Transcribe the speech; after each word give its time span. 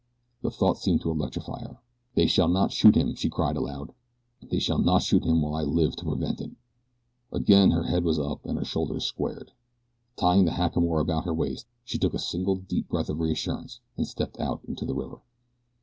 The 0.41 0.49
thought 0.49 0.79
seemed 0.79 1.01
to 1.01 1.11
electrify 1.11 1.61
her. 1.61 1.77
"They 2.15 2.25
shall 2.25 2.47
not 2.47 2.71
shoot 2.71 2.95
him!" 2.95 3.13
she 3.13 3.29
cried 3.29 3.55
aloud. 3.55 3.93
"They 4.41 4.57
shall 4.57 4.79
not 4.79 5.03
shoot 5.03 5.23
him 5.23 5.43
while 5.43 5.53
I 5.53 5.61
live 5.61 5.95
to 5.97 6.05
prevent 6.05 6.41
it!" 6.41 6.49
Again 7.31 7.69
her 7.69 7.83
head 7.83 8.03
was 8.03 8.17
up 8.17 8.43
and 8.43 8.57
her 8.57 8.65
shoulders 8.65 9.05
squared. 9.05 9.51
Tying 10.15 10.45
the 10.45 10.53
hackamore 10.53 11.01
about 11.01 11.25
her 11.25 11.33
waist, 11.35 11.67
she 11.85 11.99
took 11.99 12.15
a 12.15 12.17
single 12.17 12.55
deep 12.55 12.89
breath 12.89 13.09
of 13.11 13.19
reassurance 13.19 13.79
and 13.95 14.07
stepped 14.07 14.39
out 14.39 14.61
into 14.67 14.85
the 14.85 14.95
river. 14.95 15.21